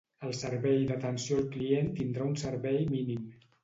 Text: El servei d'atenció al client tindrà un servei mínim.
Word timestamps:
El 0.27 0.31
servei 0.37 0.81
d'atenció 0.93 1.39
al 1.43 1.47
client 1.53 1.95
tindrà 2.03 2.29
un 2.33 2.37
servei 2.49 2.85
mínim. 2.99 3.35